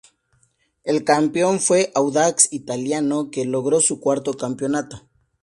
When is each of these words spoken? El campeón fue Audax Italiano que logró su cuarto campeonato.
El 0.83 1.03
campeón 1.03 1.59
fue 1.59 1.91
Audax 1.93 2.51
Italiano 2.51 3.29
que 3.29 3.45
logró 3.45 3.79
su 3.81 3.99
cuarto 3.99 4.33
campeonato. 4.33 5.07